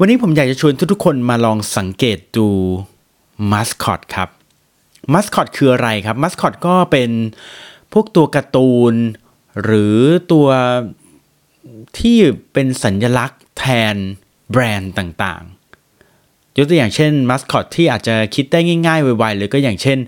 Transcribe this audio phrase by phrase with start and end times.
[0.00, 2.48] วันนี้ผมอยากจะชวนทุกๆคนมาลองสังเกตดู
[3.52, 4.28] มัสคอตครับ
[5.12, 7.10] มัสคอตคืออะไรครับมัสคอตก็เป็น
[7.92, 8.94] พวกตัวการ์ตูน
[9.62, 9.96] หรือ
[10.32, 10.48] ตัว
[11.98, 12.18] ที่
[12.52, 13.64] เป็นสัญลักษณ์แท
[13.94, 13.96] น
[14.50, 19.98] แบรนด์ต่างๆ ยกตัวอย่างเช่นมัสคอตที่อาจจะคิดได้ง่ายๆ ไวๆเลยก็อย่างเช่น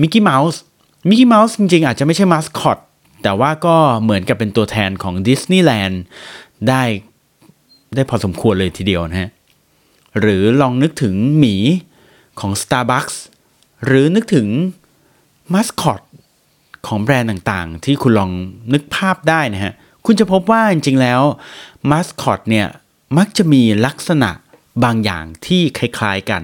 [0.00, 0.60] มิกกี้เมาส์
[1.08, 2.78] มิกกี้เมาส์จริงๆ อาจจะไม่ใช่มัสคอต
[3.22, 6.02] แต่ว่าก็เหมือนกับเป็นตัวแทนของดิสนีย์แลนด์
[6.68, 6.82] ได้
[7.96, 9.30] ได้พอสมควรเลยทีเดียวนะฮะ
[10.20, 11.56] หรือลองนึกถึงหมี
[12.40, 13.16] ของ Starbucks
[13.84, 14.46] หรือนึกถึง
[15.52, 16.00] มัสคอต
[16.86, 18.30] ของแบรนด์ต่างๆ ที่คุณลอง
[18.72, 19.72] นึกภาพได้นะฮะ
[20.06, 21.20] คุณจะพบว่าจริงๆแล้ว
[21.90, 22.66] มัสคอตเนี่ย
[23.18, 24.30] มักจะมีลักษณะ
[24.84, 26.42] บางอย่างที่คล้ายๆกัน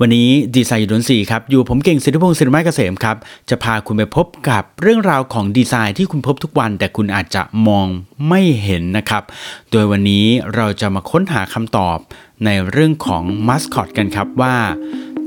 [0.00, 3.16] วันนี้ดีไซน์ยูนสีครับ อยู่ผมเก่งสิทธิพงศ์สิริมาเกษมครับ
[3.50, 7.86] จะพาคุณไปพบกับเรื่องราวของดีไซน์ที่คุณพบทุกวัน แต่คุณอาจจะมอง
[8.28, 9.22] ไม่เห็นนะครับ
[9.70, 11.98] โดยวันนี้เราจะมาค้นหาคำตอบ
[12.44, 14.56] ในเรื่องของมัสคอตกันครับว่า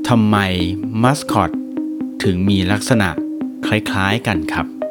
[0.10, 0.38] ทำไม
[1.04, 1.52] มัสคอต
[2.24, 3.10] ถึงมีลักษณะ
[3.68, 4.83] คล้ายๆกันครับ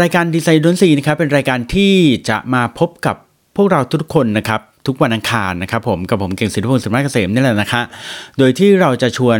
[0.00, 1.94] รายการดีไซน์ดนซีนะครับเป็นรายการที่
[2.28, 3.16] จะมาพบกับ
[3.56, 7.82] พวกเราทุกคนนะครับทุกวันอังคารนะครับผมกับผมเก่งสิทธิพงศ์สิริมาเกษมนี่แหละนะคะ
[8.38, 9.38] โดยที่เราจะชวน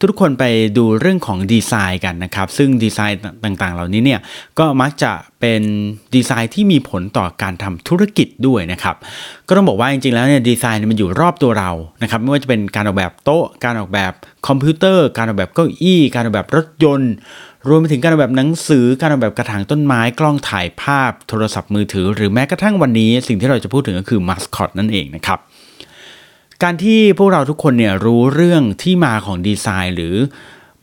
[0.00, 0.44] ทุกคนไป
[0.78, 4.20] ดูเรื่องของดีไซน์กันนะครับ ซึ่งดีไซน์ต่างๆ เหล่านี้เนี่ย
[4.58, 5.62] ก็มักจะเป็น
[6.14, 8.96] ดีไซน์ที่มีผลต่อการทำธุรกิจด้วยนะครับ
[9.48, 11.70] ก็ต้องบอกว่าจริงๆแล้วเนี่ยดีไซน์มันอยู่รอบตัวเรา
[12.02, 14.12] นะครับไม่ว่าจะเป็นการออกแบบโต๊ะ การออกแบบ
[14.48, 17.12] คอมพิวเตอร์ การออกแบบเก้าอี้ การออกแบบรถยนต์
[17.68, 25.38] รวมไปถึงการออกแบบหนังสือ การออกแบบกระถางต้นไม้ กล้องถ่ายภาพ โทรศัพท์มือถือ หรือแม้กระทั่งวันนี้ สิ่งที่เราจะพูดถึงก็คือมาสคอตนั่นเองนะครับ
[26.62, 30.14] การที่พวกเราทุกคนเนี่ยรู้เรื่องที่มาของดีไซน์ หรือ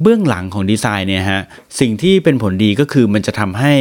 [0.02, 1.42] เบื้องหลังของดีไซน์เนี่ยฮะ
[1.80, 3.76] สิ่งที่เป็นผลดีก็คือมันจะทำให้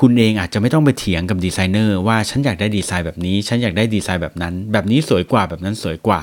[0.00, 6.22] คุณเองอาจจะไม่ต้องไปเถียงกับดีไซเนอร์ว่าฉันอยากได้ดีไซน์แบบนี้ ฉันอยากได้ดีไซน์แบบนั้น แบบนี้สวยกว่าแบบนั้นสวยกว่า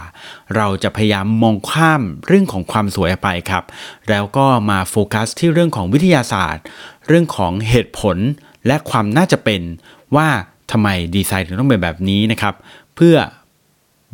[0.55, 3.63] เราจะพยายามมองข้ามเรื่องของความสวยไปครับ
[4.09, 6.63] แล้วก็มาโฟกัสที่เรื่องของวิทยาศาสตร์
[7.07, 8.17] เรื่องของเหตุผล
[8.67, 9.61] และความน่าจะเป็น
[10.15, 10.27] ว่า
[10.71, 12.53] ทำไมดีไซน์ถึงต้องเป็นแบบนี้นะครับ
[12.95, 13.15] เพื่อ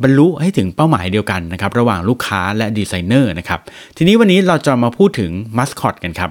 [0.02, 3.60] บรรลุให้ถึงเป้าหมายเดียวกันนะครับ ระหว่างลูกค้าและดีไซเนอร์นะครับ
[3.96, 6.30] ทีนี้วันนี้เราจะมาพูดถึงมัสคอตกันครับ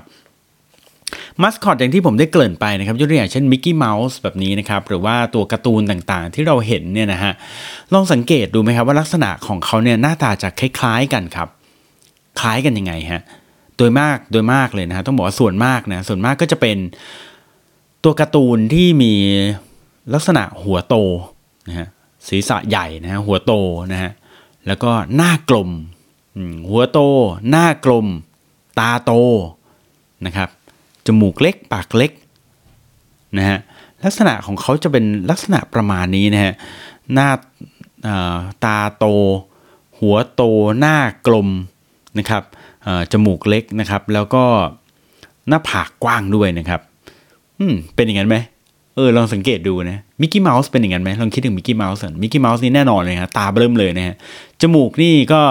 [1.41, 7.33] มัสคอตอย่างที่ผมได้เกริ่นไปนะครับยกตัวอย่างเช่นมิกกี้เมาส์แบบนี้นะครับหรือว่าตัวการ์ตูนต่างๆ ที่เราเห็นเนี่ยนะฮะ
[7.93, 11.47] ลองสังเกตดูไหมครับว่าลักษณะของเขาเนี่ยหน้าตาจะคล้ายๆกันครับ
[12.39, 13.21] คล้ายกันยังไงฮะ
[13.77, 16.77] โดยมากโดยมากเลยนะฮะต้องบอกว่าส่วนมากนะส่วนมากก็จะเป็น
[18.03, 19.13] ตัวการ์ตูนที่มี
[20.13, 20.95] ลักษณะหัวโต
[21.67, 21.87] นะฮะ
[22.27, 23.53] ศีรษะใหญ่นะฮะหัวโต
[23.93, 24.11] นะฮะ
[24.67, 25.69] แล้วก็หน้ากลม
[26.69, 26.99] หัวโต
[27.49, 28.07] หน้ากลม
[28.79, 29.11] ตาโต
[30.25, 30.49] นะครับ
[31.07, 32.11] จมูกเล็กปากเล็ก
[33.37, 33.59] นะฮะ
[34.03, 36.53] ลักษณะของเขาจะเป็นลักษณะประมาณนี้นะฮะ
[37.13, 37.29] หน้า
[38.63, 39.05] ตาโต
[39.99, 40.43] หัวโต
[40.79, 40.97] หน้า
[41.27, 41.49] กลม
[42.19, 42.43] นะครับ
[43.11, 44.43] จมูกเล็กนะครับ แล้วก็
[45.47, 46.81] หน้าผากกว้างด้วยนะครับ
[47.59, 48.37] อืมเป็นอย่างนั้นไหม
[48.95, 54.15] เออลองสังเกตดูนะมิกกี้เมาส์เป็นอย่างนั้นไหมลองคิดถึงมิกกี้เมาส์มิกกี้เมาส์นี่แน่นอนเลยครับตาเบิ่มเลยนะฮะ
[54.61, 55.41] จมูกนี่ก็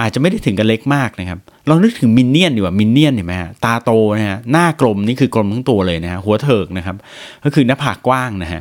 [0.00, 1.38] อาจจะไม่ได้ถึงกับเล็กมากนะครับ
[1.68, 6.96] ลองนึกถึงมินเนี่ยนดีกว่ามินเนี่ยนเห็นไหมฮะตาโตนะฮะหน้ากลมนี่คือกลมทั้งตัวเลยนะฮะหัวเถิกนะครับ
[7.44, 8.60] ก็คือหน้าผากกว้างนะฮะ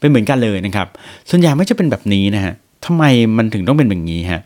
[0.00, 0.86] เป็นเหมือนกันเลยนะครับ
[1.30, 3.04] ส่วนใหญ่ไม่จะเป็นแบบนี้นะฮะทำไม
[3.36, 4.40] มันถึงต้องเป็นแบบนี้ฮะ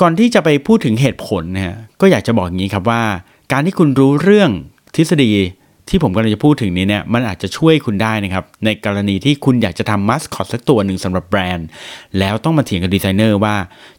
[0.00, 3.02] ก่อนที่จะไปพูดถึงเหตุผลนะฮะก็อยากจะบอกอย่างนี้ครับว่า
[3.52, 4.50] การที่คุณรู้เรื่อง
[4.96, 5.32] ทฤษฎี
[5.88, 11.68] ที่ผมกำลังจะพูดถึงนี้เนี่ยมันอาจจะช่วยคุณได้นะครับ ในกรณีที่คุณอยากจะทำมัสคอตสักตัวหนึ่งสำหรับแบรนด์
[12.18, 13.54] แล้วต้องมาเถียงกับดีไซเนอร์ว่า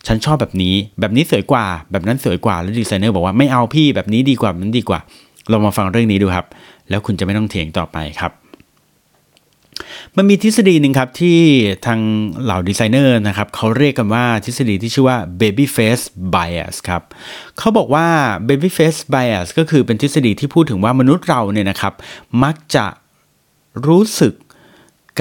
[0.07, 4.99] ฉันชอบแบบนี้ แบบนี้สวยกว่า แบบนั้นสวยกว่าแล้วดีไซเนอร์บอกว่าไม่เอาพี่แบบนี้ดีกว่าแบบนั้นดีกว่า
[5.49, 6.45] เรามาฟังเรื่องนี้ดูครับ
[6.89, 8.31] แล้วคุณจะไม่ต้องเถียงต่อไปครับ
[10.17, 11.39] มันมีทฤษฎีหนึ่งครับที่
[11.85, 11.99] ทาง
[12.43, 17.01] เหล่าดีไซเนอร์นะครับเขาเรียกกันว่าทฤษฎีที่ชื่อว่า baby face bias ครับ
[17.57, 18.07] เขาบอกว่า
[18.47, 21.93] baby face bias ก็คือเป็นทฤษฎีที่พูดถึงว่ามนุษย์เราเนี่ยนะครับ
[22.43, 22.85] มักจะ
[23.87, 24.33] รู้สึก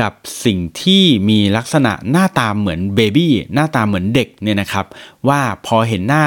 [0.01, 0.13] กับ
[0.45, 4.87] สิ่งที่มีลักษณะหน้าตาเหมือน baby หน้าตาเหมือนเด็กเนี่ยนะครับ
[5.29, 6.25] ว่าพอเห็นหน้า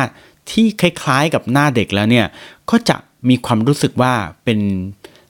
[0.52, 2.28] ที่คล้ายๆกับหน้าเด็กแล้วเนี่ย
[2.70, 2.98] ก็จะ
[3.30, 4.14] มีความรู้สึกว่า
[4.44, 4.60] เป็น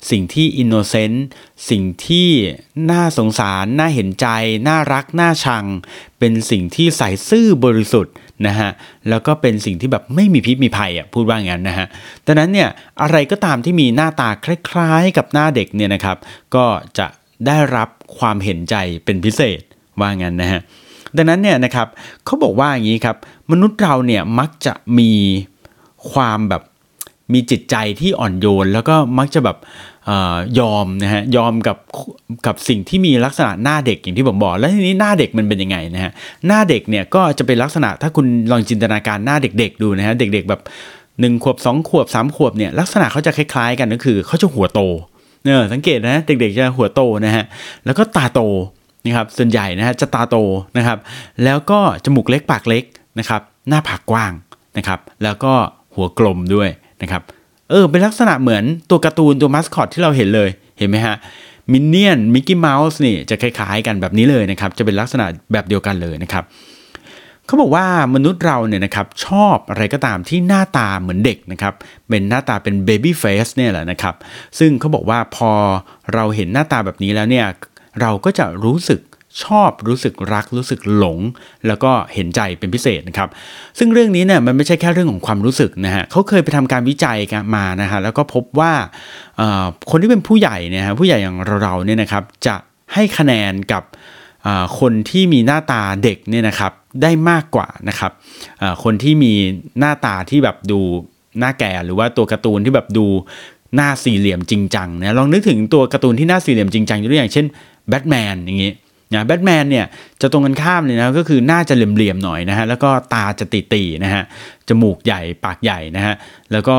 [0.10, 1.26] สิ่งที่ innocent
[1.70, 2.30] สิ่งที่
[2.92, 4.28] น่าสงสาร น่าเห็นใจ
[4.68, 5.66] น่ารัก น่าชัง
[6.20, 8.14] เป็นสิ่งที่ใสซื่อบริสุทธิ์
[8.48, 8.70] นะฮะ
[9.10, 11.88] แล้วก็เป็นสิ่งที่แบบไม่มีพิษมีภัยอะพูดว่างั้นนะฮะ
[12.26, 12.70] ดังนั้นเนี่ย
[13.02, 16.18] อะไรก็ตามที่มีหน้าตาคล้ายๆ กับหน้าเด็กเนี่ยนะครับ
[16.56, 16.66] ก็
[16.98, 17.08] จะ
[17.48, 18.76] ได้รับความเห็นใจ
[19.06, 19.62] เป็นพิเศษ
[20.00, 20.62] ว่างั้นนะฮะ
[21.18, 21.88] ดังนั้นเนี่ยนะครับ
[22.26, 23.18] เขาบอกว่าอย่างนี้ครับ
[23.52, 25.12] มนุษย์เราเนี่ยมักจะมี
[26.12, 26.64] ความแบบ
[27.34, 29.58] มีจิตใจที่อ่อนโยน แล้วก็มักจะแบบ
[30.10, 31.78] ออยอมนะฮะยอมกับ
[32.46, 36.12] กับสิ่งที่มีลักษณะหน้าเด็กอย่างที่ผมบอก แล้วทีนี้หน้าเด็กมันเป็นยังไงนะฮะ
[36.48, 40.62] หน้าเด็กเนี่ยก็จะเป็นลักษณะถ้าคุณลองจินตนาการหน้าเด็ก ๆ ดูนะฮะเด็ก ๆ แบบ
[41.20, 44.82] หนึ่งขวบสองขวบสามขวบเนี่ยลักษณะเขาจะคล้ายๆ กันก็คือเขาจะหัวโต
[45.44, 47.44] เนี่ยสังเกตนะเด็กๆจะหัวโตนะฮะ
[47.86, 48.40] แล้วก็ตาโต
[49.06, 50.36] นะครับส่วนใหญ่นะฮะจะตาโต
[50.78, 50.98] นะครับ
[51.44, 52.84] แล้วก็จมูกเล็กปากเล็ก
[53.20, 54.34] นะครับหน้าผากกว้าง
[54.78, 55.54] นะครับ แล้วก็
[55.96, 56.70] หัวกลมด้วย
[57.02, 57.22] นะครับ
[57.70, 61.16] เออเป็นลักษณะเหมือนตัวการ์ตูนตัวมัสคอตที่เราเห็นเลยเห็นไหมฮะ
[61.72, 66.44] มินเนี่ยนมิกกี้เมาส์นี่จะคล้ายๆกันแบบนี้เลยนะครับจะเป็นลักษณะแบบเดียวกันเลยนะครับ
[67.46, 71.74] เขาบอกว่ามนุษย์เราเนี่ยนะครับชอบอะไรก็ตามที่หน้าตาเหมือนเด็กนะครับ
[72.10, 74.16] เป็นหน้าตาเป็นเบบี้เฟสเนี่ยแหละนะครับ
[74.60, 75.52] ซึ่งเขาบอกว่าพอ
[76.14, 77.46] เราเห็นหน้าตาแบบนี้แล้วเนี่ย
[78.02, 79.00] เราก็จะรู้สึก
[79.44, 81.20] ชอบรู้สึกรักรู้สึกหลง
[81.68, 83.30] แล้วก็เห็นใจเป็นพิเศษนะครับ
[83.78, 88.74] ซึ่งเรื่องนี้เนี่ยมันไม่ใช่แค่เรื่องของความรู้สึกนะฮะเขาเคยไปทำการวิจัยกันมานะฮะแล้วก็พบว่า
[89.90, 92.56] คนที่เป็นผู้ใหญ่เนี่ยฮะผู้ใหญ่อย่างเราเนี่ยนะครับจะ
[92.94, 93.84] ให้คะแนนกับ
[94.80, 98.12] คนที่มีหน้าตาเด็กเนี่ยนะครับได้มากกว่านะครับ
[98.84, 99.34] คนที่มี
[99.80, 100.80] หน้าตาที่แบบดู
[101.40, 103.06] หน้าแก่หรือว่าตัวการ์ตูนที่แบบดู
[103.76, 107.46] หน้าสี่เหลี่ยมจริงจังนะลองนึกถึงตัวการ์ตูนที่หน้าสี่เหลี่ยมจริงจังตัวอย่างเช่น
[107.90, 108.72] แบทแมนอย่างนี้
[109.14, 109.86] นะแบทแมนเนี่ย
[110.22, 114.24] จะตรงกันข้ามเลยนะก็คือหน้าจะเหลี่ยมๆหน่อยนะฮะแล้วก็ตาจะตีๆนะฮะ
[114.70, 116.14] จมูกใหญ่ปากใหญ่นะฮะ
[116.52, 116.78] แล้วก็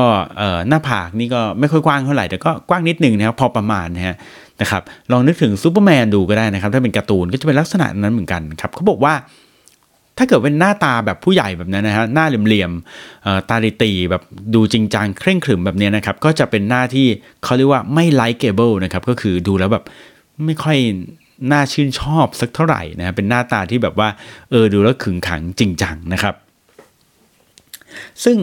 [0.69, 4.15] หน้าผากนี่ก็ไม่ค่อยกว้างเท่าไหร่แต่ก็กว้างนิดนึงนะครับพอประมาณนะฮะ
[4.61, 4.81] นะครับ
[5.11, 9.15] ลองนึกถึงซูเปอร์แมนดูก็ได้นะครับถ้าเป็นการ์ตูนก็จะเป็นลักษณะนั้นเหมือนกันครับเขาบอกว่า
[10.17, 14.23] ถ้าเกิดเป็นหน้าตาแบบผู้ใหญ่แบบนั้นนะฮะหน้าเหลี่ยมๆตาตีๆแบบ
[14.55, 17.07] ดูจริงจังเคร่งขรึมแบบนี้นะครับก็จะเป็นหน้าที่
[17.43, 19.83] เขาเรียกว่าไม่ไลค์เกเบิลนะครับก็คือดูแล้วแบบ
[20.45, 20.77] ไม่ค่อย
[21.51, 24.09] น่าชื่นชอบสักเท่าไหร่นะเป็นหน้าตาที่แบบว่า
[24.51, 26.35] เออดูแล้วขึงขังจริงจังนะครับ
[28.23, 28.37] ซึ่ง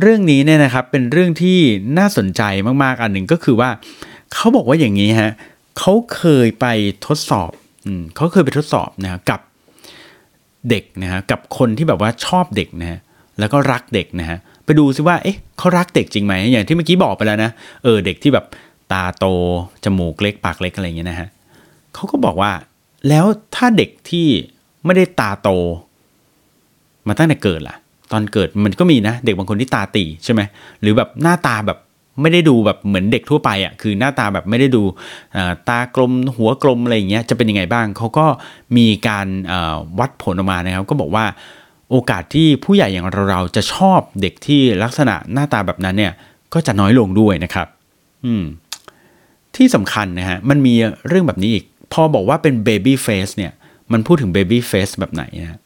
[0.00, 1.58] เรื่องนี้เนี่ยนะครับเป็นเรื่องที่
[1.98, 2.42] น่าสนใจ
[2.82, 3.70] มากๆอันหนึ่งก็คือว่า
[4.34, 5.32] เขาบอกว่าอย่างนี้ฮะ
[5.78, 6.66] เขาเคยไป
[7.06, 7.50] ทดสอบ
[7.86, 9.40] อเขาเคยไปทดสอบนะกับ
[10.70, 12.98] เด็กนะฮะกับคนที่แบบว่าชอบเด็กนะฮะ
[13.38, 17.50] แล้วก็รักเด็กนะฮะไปดูซิว่าเอ๊ะเขารักเด็กจริงไหมอย่างที่เมื่อกี้บอกไปแล้วนะ
[17.84, 18.44] เออเด็กที่แบบ
[18.92, 19.24] ตาโต
[19.84, 21.28] จมูกเล็กปากเล็กอะไรเงี้ยนะฮะ
[21.94, 22.52] เขาก็บอกว่า
[23.08, 23.24] แล้ว
[23.54, 24.28] ถ้าเด็กที่
[24.84, 25.48] ไม่ได้ตาโต
[27.08, 27.76] มาตั้งแต่เกิดล่ะ
[28.12, 30.40] ตอนเกิดมันก็มีนะ เด็กบางคนที่ตาตีใช่ไหม
[30.80, 31.78] หรือแบบหน้าตาแบบ
[32.20, 34.82] ไม่ได้ดูแบบเหมือนเด็กทั่วไปอะ่ะคือหน้าตาแบบไม่ได้ดู
[35.68, 38.26] ตากลมหัวกลมอะไรอย่างเงี้ยจะเป็นยังไงบ้างเขาก็
[38.76, 39.26] มีการ
[39.98, 41.24] วัดผลออกมานะครับ ก็บอกว่า
[41.90, 46.12] โอกาสที่ผู้ใหญ่อย่างเราเราจะชอบเด็กที่ลักษณะหน้าตาแบบนั้นเนี่ย
[46.54, 47.66] ก็จะน้อยลงด้วยนะครับ
[48.26, 48.44] อืม
[49.58, 50.74] ที่สำคัญนะฮะมันมี
[51.08, 53.52] เรื่องแบบนี้อีก พอบอกว่าเป็น baby face เนี่ย
[53.92, 55.58] มันพูดถึง baby face แบบไหนนะ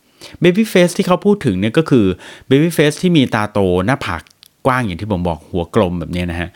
[0.43, 2.06] baby face ที่เขาพูดถึงเนี่ยก็คือ
[2.50, 4.23] baby face ที่มีตาโตหน้าผาก
[4.67, 6.49] กว้างอย่างที่ผมบอกหัวกลมแบบนี้นะฮะ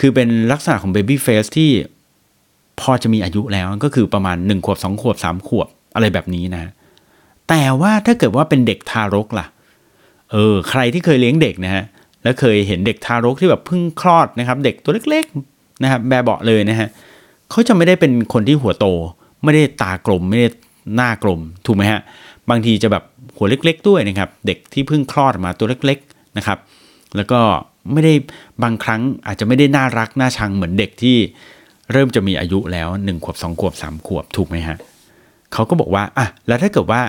[0.00, 1.70] คือเป็นลักษณะของ baby face ที่
[2.80, 6.72] พอจะมีอายุแล้วก็คือประมาณ 1 ขวบ 2 ขวบ 3 ขวบอะไรแบบนี้นะ
[7.48, 9.46] แต่ว่าถ้าเกิดว่าเป็นเด็กทารกล่ะ
[10.32, 11.84] เออ ใครที่เคยเลี้ยงเด็กนะฮะ
[12.22, 15.26] แล้วเคยเห็นเด็กทารกที่แบบเพิ่งคลอดนะครับ เด็กตัวเล็ก
[15.82, 16.88] นะครับแบเบาะเลยนะฮะ
[17.50, 18.86] เขาจะไม่ได้เป็นคนที่หัวโต
[19.44, 20.48] ไม่ได้ตากลมไม่ได้
[20.94, 22.00] หน้ากลมถูกไหมฮะ
[22.50, 23.04] บางทีจะแบบ
[23.36, 26.58] หัวเล็ก ๆ ด้วยนะครับ เด็กที่เพิ่งคลอดมาตัวเล็ก ๆนะครับ
[27.16, 27.40] แล้วก็
[27.92, 28.14] ไม่ได้
[28.62, 31.16] บางครั้งอาจจะไม่ได้น่ารักน่าชังเหมือนเด็กที่
[31.92, 34.76] เริ่มจะมีอายุแล้ว1ขวบ2ขวบ3ขวบถูกไหมฮะ
[35.52, 37.02] เขาก็บอกว่าอะแล้วถ้าเกิดว่า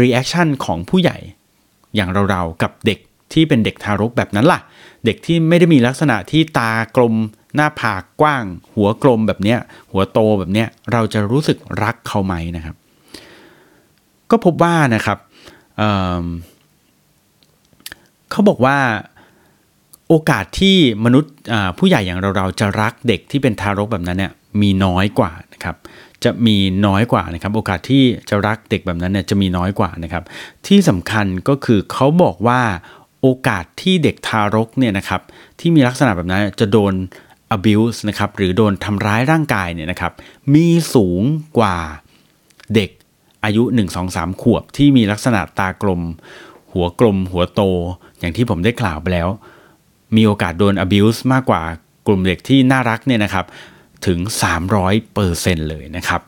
[0.00, 1.18] reaction ของผู้ใหญ่
[1.94, 2.98] อย่างเราๆกับเด็ก
[3.32, 4.60] ที่เป็นเด็กทารกแบบนั้นล่ะ
[5.04, 7.14] เด็กที่ไม่ได้มีลักษณะที่ตากลม
[7.54, 8.44] หน้าผากกว้าง
[8.74, 9.58] หัวกลมแบบเนี้ย
[9.92, 12.76] หัวโตแบบเนี้ย เราจะรู้สึกรักเขาไหมนะครับ
[14.30, 15.18] ก็พบว่านะครับ
[15.76, 18.78] เเขาบอกว่า
[20.08, 21.32] โอกาสที่มนุษย์
[21.78, 25.76] ผู้ใหญ่อย่างเราๆจะรักเด็กที่เป็นทารกแบบนั้นเนี่ยมีน้อยกว่านะครับ
[26.24, 26.56] จะมี
[26.86, 30.24] น้อยกว่านะครับ โอกาสที่จะรักเด็กแบบนั้นเนี่ยจะมีน้อยกว่านะครับ
[30.66, 32.60] ที่สำคัญก็คือเขาบอกว่า
[33.22, 35.20] โอกาสที่เด็กทารกเนี่ยนะครับ
[35.60, 36.92] ที่มีลักษณะแบบนั้นจะโดน
[37.56, 40.12] abuse นะครับหรือโดนทำร้ายร่างกายเนี่ยนะครับ
[40.54, 41.22] มีสูง
[41.58, 41.76] กว่า
[42.74, 42.90] เด็ก
[43.44, 46.02] อายุ 1 2 3 ขวบที่มีลักษณะตากลม
[46.72, 47.60] หัวกลม หัวโต
[48.18, 49.28] อย่างที่ผมได้กล่าวไปแล้ว
[50.16, 51.62] มีโอกาสโดน abuse มากกว่า
[52.06, 53.46] กลุ่มเด็กที่น่ารักเนี่ยนะครับ
[54.06, 54.18] ถึง
[54.72, 56.20] 300%เเลยนะครับ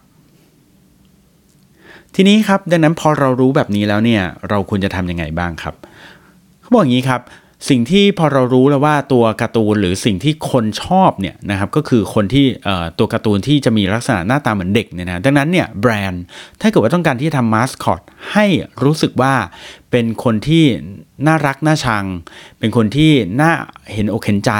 [2.15, 5.75] ทีนี้ครับดังนั้นพอเรารู้แบบนี้แล้วเนี่ยเราควรจะทำยังไงบ้างครับ
[6.61, 7.21] เขาบอกอย่างนี้ครับ
[7.69, 12.47] สิ่งที่พอเรารู้แล้วว่าตัวการ์ตูนหรือสิ่งที่คนชอบเนี่ยนะครับก็คือคนที่
[12.99, 16.23] ตัวการ์ตูนที่จะมีลักษณะหน้าตาเหมือนเด็กเนี่ยนะดังนั้นเนี่ยแบรนด์
[16.61, 18.01] ถ้าเกิดว่าต้องการที่จะทำมาสคอต
[18.33, 18.47] ให้
[18.83, 19.35] รู้สึกว่า
[19.91, 20.65] เป็นคนที่
[21.27, 22.05] น่ารักน่าชัง
[22.59, 23.53] เป็นคนที่น่า
[23.93, 24.53] เห็นอกเห็นใจ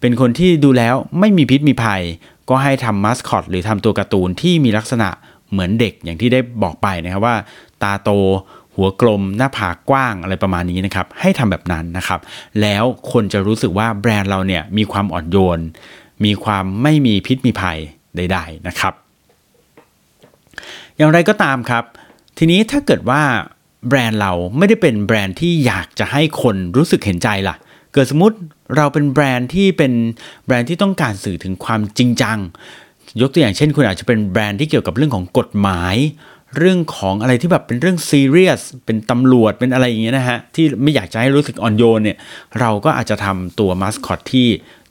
[0.00, 2.02] เป็นคนที่ดูแล้วไม่มีพิษมีภัย
[2.48, 5.08] ก็ให้ทำมาสคอตหรือทำตัวการ์ตูนที่มีลักษณะ
[5.50, 7.36] เหมือนเด็กอย่างที่ได้บอกไปนะครับว่า
[7.82, 8.10] ตาโต
[8.76, 12.20] หัวกลมหน้าผากกว้างอะไรประมาณนี้นะครับ ให้ทำแบบนั้นนะครับ
[12.60, 15.60] แล้วคนจะรู้สึกว่าแบรนด์เราเนี่ยมีความอ่อนโยน
[16.24, 17.78] มีความไม่มีพิษมีภัย
[18.16, 18.94] ใดๆนะครับ
[20.96, 21.84] อย่างไรก็ตามครับ
[22.38, 23.22] ทีนี้ถ้าเกิดว่า
[23.88, 27.56] แบรนด์เราไม่ได้เป็นแบรนด์ที่อยากจะให้คนรู้สึกเห็นใจล่ะ
[27.92, 28.36] เกิดสมมติ
[28.76, 29.92] เราเป็นแบรนด์ที่เป็น
[30.46, 32.38] แบรนด์ที่ต้องการสื่อถึงความจริงจัง
[33.20, 35.96] ยกตัวอย่างเช่น คุณอาจจะเป็นแบรนด์ที่เกี่ยวกับเรื่องของกฎหมาย
[36.58, 42.16] เรื่องของอะไรที่แบบเป็นเรื่องซีเรียสเป็นตำรวจเป็นอะไรอย่างเงี้ยนะฮะ ที่ไม่อยากจะให้รู้สึกอ่อนโยนเนี่ย
[42.60, 44.48] เราก็อาจจะทำตัวมาสคอตที่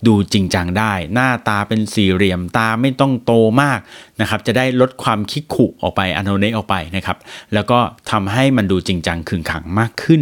[0.07, 3.79] ดูจริงจังได้ หน้าตาเป็นสี่เหลี่ยมตาไม่ต้องโตมาก
[4.21, 7.17] นะครับ จะได้ลดความคิกขุออกไปอนโนเนออกไปนะครับ
[7.53, 7.79] แล้วก็
[8.11, 10.21] ทำให้มันดูจริงจังขึงขังมากขึ้น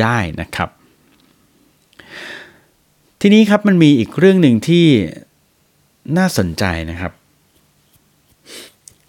[0.00, 0.68] ได้นะครับ
[3.20, 4.86] ทีนี้ครับมันมีอีกเรื่องหนึ่งที่
[6.18, 7.12] น่าสนใจนะครับ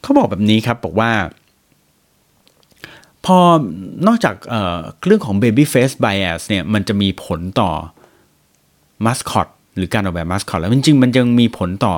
[0.01, 1.11] เขาบอกแบบนี้ครับบอกว่า
[3.25, 3.37] พอ
[4.07, 7.69] นอกจากเเรื่องของ baby face bias เนี่ยมันจะมีผลต่อ
[9.05, 11.95] mascot หรือการออกแบบ mascot แล้วจริงๆ มันยังมีผลต่อ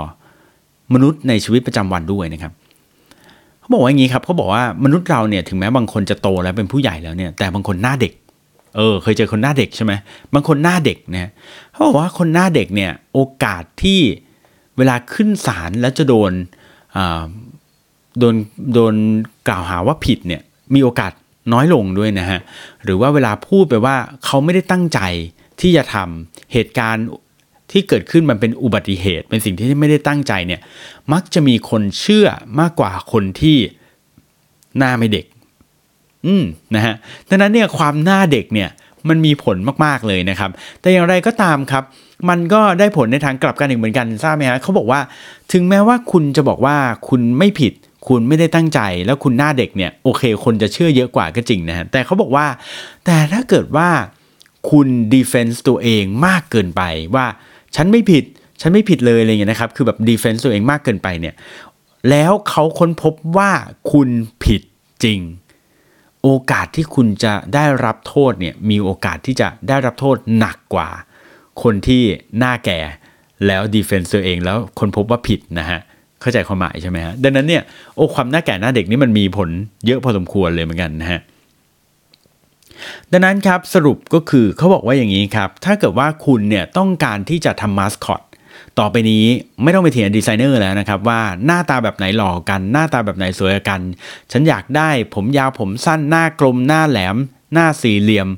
[0.94, 2.54] มนุษย์ในชีวิตประจำวันด้วยนะครับ
[3.60, 8.14] เขาบอกว่าอย่างนี้ครับเขาบอกว่ามนุษย์เราเนี่ยถึงแม้บางคนจะโตแล้วเป็นผู้ใหญ่แล้วเนี่ยแต่บางคนหน้าเด็ก
[8.78, 9.94] เออเคยเจอคนหน้าเด็กใช่ไหม
[10.34, 11.30] บางคนหน้าเด็กเนี่ย
[11.72, 14.00] เขาบอกว่าคนหน้าเด็กเนี่ยโอกาสที่
[14.78, 16.32] เวลาขึ้นศาลแล้วจะโดน
[18.20, 18.36] โดน
[18.74, 18.96] โดน
[19.48, 20.42] กล่าวหาว่าผิดเนี่ย
[20.74, 21.12] มีโอกาส
[21.54, 22.40] น้อยลงด้วยนะฮะ
[22.84, 25.00] หรือว่าเวลาพูดไปว่าเขาไม่ได้ตั้งใจ
[25.62, 27.06] ที่จะทำเหตุการณ์
[27.72, 30.62] ที่เกิดขึ้นมันเป็นอุบัติเหตุ เป็นสิ่งที่ไม่ได้ตั้งใจเนี่ย
[31.14, 32.28] มักจะมีคนเชื่อ
[32.60, 33.58] มากกว่าคนที่
[34.78, 35.26] หน้าไม่เด็ก
[36.26, 36.44] อืม
[36.76, 36.96] นะฮะ
[37.30, 38.70] ดังนั้นเนี่ยความหน้าเด็กเนี่ย
[39.10, 40.52] มันมีผลมากๆเลยนะครับ
[40.82, 41.84] แต่อย่างไรก็ตามครับ
[42.30, 45.00] มันก็ได้ผลในทางกลับกันอีกเหมือนกันทราบไหมฮะเขาบอกว่า
[45.54, 46.76] ถึงแม้ว่าคุณจะบอกว่า
[47.10, 47.74] คุณไม่ผิด
[48.08, 52.46] คุณไม่ได้ตั้งใจแล้วคุณหน้าเด็กเนี่ยโอเค คนจะเชื่อเยอะกว่าก็จริงนะฮะแต่เขาบอกว่า
[53.06, 53.90] แต่ถ้าเกิดว่า
[54.72, 56.82] คุณ defense ตัวเองมากเกินไป
[57.16, 57.26] ว่า
[57.76, 58.24] ฉันไม่ผิด
[58.62, 61.36] ฉันไม่ผิดเลยอะไรเงี้ยนะครับคือแบบ defense ตัวเองมากเกินไปเนี่ย
[62.10, 63.52] แล้วเขาค้นพบว่า
[63.92, 64.10] คุณ
[64.44, 64.62] ผิด
[65.04, 65.20] จริง
[66.24, 70.90] โอกาสที่คุณจะได้รับโทษเนี่ยมีโอกาสที่จะได้รับโทษหนักกว่า
[71.64, 72.04] คนที่
[72.38, 72.80] หน้าแก่
[73.48, 75.80] แล้ว defense ตัวเองแล้วคนพบว่าผิดนะฮะ
[76.22, 77.64] เข้าใจความหมายใช่ไหมฮะดังนั้นเนี่ย
[77.96, 79.50] โอ้ความหน้าแก่หน้าเด็กนี่มันมีผล
[79.86, 81.20] เยอะพอสมควรเลยเหมือนกันนะฮะ
[83.12, 88.22] ดังนั้นครับสรุปก็คือเขาบอกว่าอย่างนี้ครับ ถ้าเกิดว่าคุณเนี่ยต้องการที่จะทำมาสคอต
[88.80, 89.24] ต่อไปนี้
[89.64, 93.82] ไม่ต้องไปเถียงดีไซเนอร์แล้วนะครับ ว่าหน้าตาแบบไหนหล่อกัน หน้าตาแบบไหนสวยกัน
[94.32, 97.16] ฉันอยากได้ผมยาวผมสั้นหน้ากลมหน้าแหลม
[97.54, 98.30] หน้าสี่เหลี่ยม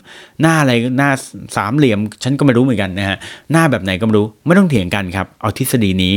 [0.41, 1.09] หน้าอะไรหน้า
[1.57, 3.17] สามเหลี่ยม ฉันก็ไม่รู้เหมือนกันนะฮะ
[3.51, 6.15] หน้าแบบไหนก็ไม่รู้ไม่ต้องเถียงกันครับ เอาทฤษฎีนี้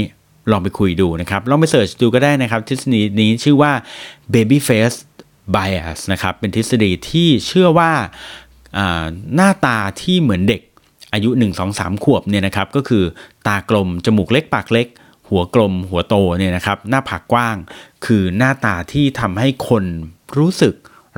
[0.50, 3.73] ลองไปคุยดูนะครับ ลองไปเสิร์ชดูก็ได้นะครับ ทฤษฎีนี้ชื่อว่า
[4.33, 4.99] baby face
[5.55, 7.93] bias นะครับ เป็นทฤษฎีที่เชื่อว่า
[9.35, 10.62] หน้าตาที่เหมือนเด็ก
[11.12, 13.05] อายุ 1 2 3 ขวบเนี่ยนะครับ ก็คือ
[13.47, 14.87] ตากลม จมูกเล็ก ปากเล็ก
[15.29, 17.57] หัวกลม หัวโตเนี่ยนะครับ หน้าผากกว้าง
[18.07, 19.85] คือหน้าตาที่ทำให้คน
[20.38, 20.75] รู้สึก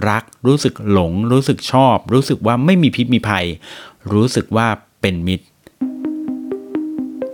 [0.09, 3.47] รัก รู้สึกหลง รู้สึกชอบ รู้สึกว่าไม่มีพิษมีภัย
[4.13, 4.67] รู้สึกว่า
[5.01, 5.47] เป็นมิตร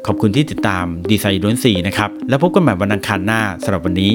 [0.07, 4.13] ขอบคุณที่ติดตามดีไซน์ล้วนสีนะครับ แล้วพบกันใหม่วันอังคารหน้าสำหรับวันนี้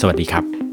[0.00, 0.67] สวัสดีครับ